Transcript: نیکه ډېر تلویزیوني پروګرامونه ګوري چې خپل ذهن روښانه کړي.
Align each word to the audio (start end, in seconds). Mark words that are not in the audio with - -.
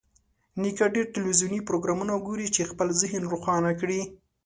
نیکه 0.61 0.85
ډېر 0.95 1.07
تلویزیوني 1.15 1.59
پروګرامونه 1.67 2.13
ګوري 2.27 2.47
چې 2.55 2.69
خپل 2.71 2.87
ذهن 3.01 3.23
روښانه 3.33 3.71
کړي. 3.79 4.01